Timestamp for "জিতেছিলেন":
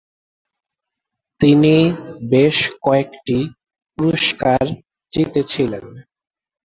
5.13-5.85